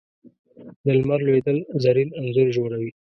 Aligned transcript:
د 0.83 0.85
لمر 0.97 1.19
لوېدل 1.27 1.57
زرین 1.83 2.09
انځور 2.19 2.47
جوړوي 2.57 2.89